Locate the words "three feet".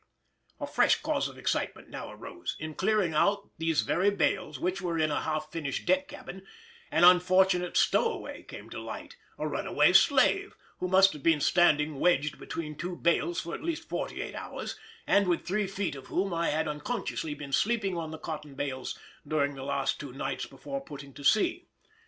15.45-15.93